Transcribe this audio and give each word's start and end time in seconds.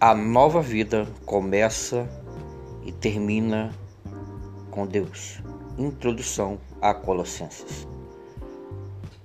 A 0.00 0.14
nova 0.14 0.62
vida 0.62 1.08
começa 1.26 2.08
e 2.84 2.92
termina 2.92 3.74
com 4.70 4.86
Deus. 4.86 5.42
Introdução 5.76 6.56
a 6.80 6.94
Colossenses. 6.94 7.84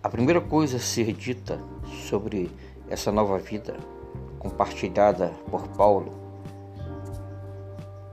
A 0.02 0.10
primeira 0.10 0.42
coisa 0.42 0.78
a 0.78 0.80
ser 0.80 1.14
dita 1.14 1.62
sobre 2.10 2.50
essa 2.90 3.12
nova 3.12 3.38
vida 3.38 3.78
compartilhada 4.40 5.32
por 5.52 5.68
Paulo 5.68 6.12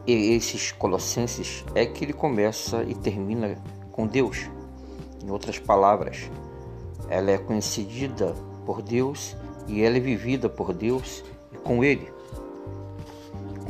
e 0.07 0.35
esses 0.35 0.71
Colossenses 0.71 1.65
é 1.75 1.87
que 1.87 2.05
ele 2.05 2.13
começa 2.13 2.85
e 2.85 2.95
termina 2.95 3.57
com 3.91 4.07
Deus. 4.07 4.51
Em 5.25 5.31
outras 5.31 5.59
palavras, 5.59 6.31
ela 7.09 7.31
é 7.31 7.39
conhecida 7.39 8.35
por 8.67 8.83
Deus 8.83 9.35
e 9.67 9.83
ela 9.83 9.97
é 9.97 10.01
vivida 10.01 10.47
por 10.47 10.75
Deus 10.75 11.25
e 11.51 11.57
com 11.57 11.83
Ele, 11.83 12.20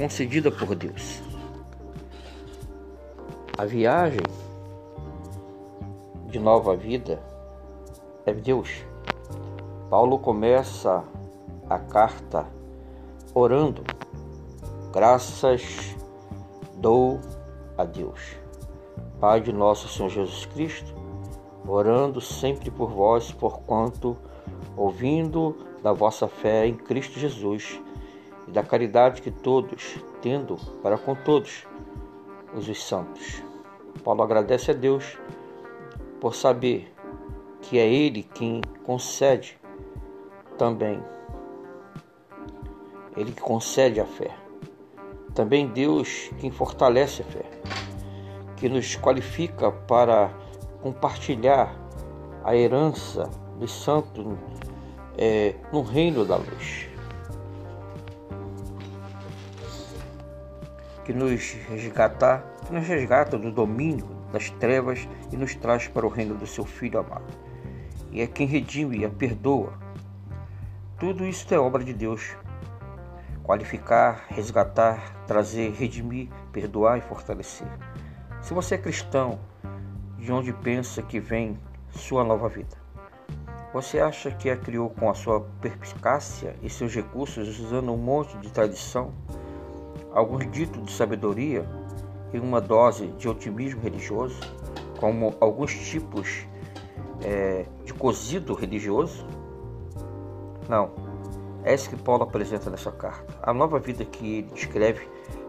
concedida 0.00 0.50
por 0.50 0.74
Deus. 0.74 1.20
A 3.58 3.66
viagem 3.66 4.22
de 6.28 6.38
nova 6.38 6.74
vida 6.74 7.22
é 8.24 8.32
Deus. 8.32 8.82
Paulo 9.90 10.18
começa 10.18 11.04
a 11.68 11.78
carta 11.78 12.46
orando, 13.34 13.82
graças 14.90 15.94
dou 16.78 17.20
a 17.76 17.84
Deus, 17.84 18.38
Pai 19.20 19.42
de 19.42 19.52
nosso 19.52 19.86
Senhor 19.86 20.08
Jesus 20.08 20.46
Cristo, 20.46 20.94
orando 21.68 22.22
sempre 22.22 22.70
por 22.70 22.88
vós, 22.88 23.32
porquanto, 23.32 24.16
ouvindo 24.78 25.54
da 25.82 25.92
vossa 25.92 26.26
fé 26.26 26.66
em 26.66 26.74
Cristo 26.74 27.18
Jesus 27.18 27.78
e 28.50 28.52
da 28.52 28.64
caridade 28.64 29.22
que 29.22 29.30
todos, 29.30 29.96
tendo 30.20 30.56
para 30.82 30.98
com 30.98 31.14
todos 31.14 31.64
os, 32.52 32.68
os 32.68 32.82
santos. 32.82 33.40
Paulo 34.02 34.22
agradece 34.22 34.72
a 34.72 34.74
Deus 34.74 35.16
por 36.20 36.34
saber 36.34 36.92
que 37.62 37.78
é 37.78 37.86
Ele 37.86 38.24
quem 38.24 38.60
concede 38.84 39.56
também. 40.58 41.00
Ele 43.16 43.30
que 43.30 43.40
concede 43.40 44.00
a 44.00 44.04
fé. 44.04 44.34
Também 45.32 45.68
Deus 45.68 46.30
quem 46.40 46.50
fortalece 46.50 47.22
a 47.22 47.24
fé, 47.24 47.44
que 48.56 48.68
nos 48.68 48.96
qualifica 48.96 49.70
para 49.70 50.34
compartilhar 50.82 51.72
a 52.42 52.56
herança 52.56 53.30
dos 53.56 53.70
santos 53.70 54.26
é, 55.16 55.54
no 55.72 55.82
reino 55.82 56.24
da 56.24 56.36
luz. 56.36 56.89
Que 61.04 61.12
nos 61.12 61.52
resgatar, 61.68 62.44
que 62.66 62.72
nos 62.72 62.86
resgata 62.86 63.38
do 63.38 63.50
domínio 63.50 64.06
das 64.32 64.50
trevas 64.50 65.08
e 65.32 65.36
nos 65.36 65.54
traz 65.54 65.88
para 65.88 66.06
o 66.06 66.08
reino 66.08 66.34
do 66.34 66.46
seu 66.46 66.64
Filho 66.64 67.00
amado. 67.00 67.32
E 68.12 68.20
é 68.20 68.26
quem 68.26 68.46
redime 68.46 68.98
e 68.98 69.04
a 69.04 69.10
perdoa. 69.10 69.72
Tudo 70.98 71.24
isso 71.24 71.52
é 71.52 71.58
obra 71.58 71.82
de 71.82 71.92
Deus. 71.92 72.36
Qualificar, 73.42 74.26
resgatar, 74.28 75.24
trazer, 75.26 75.72
redimir, 75.72 76.28
perdoar 76.52 76.98
e 76.98 77.00
fortalecer. 77.00 77.66
Se 78.40 78.54
você 78.54 78.74
é 78.74 78.78
cristão, 78.78 79.40
de 80.18 80.30
onde 80.30 80.52
pensa 80.52 81.02
que 81.02 81.18
vem 81.18 81.58
sua 81.90 82.22
nova 82.22 82.48
vida? 82.48 82.76
Você 83.72 84.00
acha 84.00 84.30
que 84.30 84.50
a 84.50 84.56
criou 84.56 84.90
com 84.90 85.08
a 85.08 85.14
sua 85.14 85.40
perspicácia 85.60 86.56
e 86.60 86.68
seus 86.68 86.94
recursos 86.94 87.60
usando 87.60 87.92
um 87.92 87.96
monte 87.96 88.36
de 88.38 88.50
tradição, 88.50 89.14
alguns 90.12 90.50
ditos 90.50 90.82
de 90.84 90.92
sabedoria 90.92 91.68
e 92.32 92.38
uma 92.38 92.60
dose 92.60 93.08
de 93.08 93.28
otimismo 93.28 93.80
religioso, 93.80 94.40
como 94.98 95.34
alguns 95.40 95.72
tipos 95.72 96.46
é, 97.22 97.66
de 97.84 97.92
cozido 97.94 98.54
religioso? 98.54 99.26
Não. 100.68 100.90
É 101.62 101.74
isso 101.74 101.90
que 101.90 101.96
Paulo 101.96 102.22
apresenta 102.22 102.70
nessa 102.70 102.90
carta. 102.90 103.34
A 103.42 103.52
nova 103.52 103.78
vida 103.78 104.04
que 104.04 104.38
ele 104.38 104.50
descreve 104.54 105.06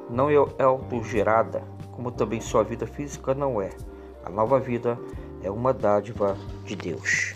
não 0.09 0.29
é 0.29 0.63
autogerada, 0.63 1.63
como 1.91 2.11
também 2.11 2.41
sua 2.41 2.63
vida 2.63 2.85
física 2.85 3.33
não 3.33 3.61
é. 3.61 3.69
A 4.25 4.29
nova 4.29 4.59
vida 4.59 4.99
é 5.41 5.49
uma 5.49 5.73
dádiva 5.73 6.35
de 6.65 6.75
Deus. 6.75 7.35